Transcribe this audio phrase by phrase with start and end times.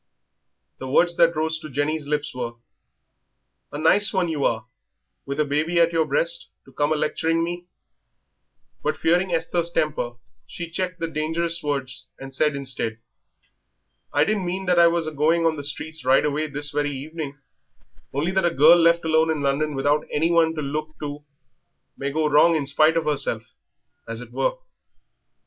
[0.79, 2.53] The words that rose to Jenny's lips were:
[3.71, 4.65] "A nice one you are,
[5.27, 7.67] with a baby at your breast, to come a lecturing me,"
[8.81, 10.13] but, fearing Esther's temper,
[10.47, 12.97] she checked the dangerous words and said instead
[14.11, 16.97] "I didn't mean that I was a going on the streets right away this very
[16.97, 17.37] evening,
[18.11, 21.23] only that a girl left alone in London without anyone to look to
[21.95, 23.51] may go wrong in spite of herself,
[24.07, 24.55] as it were."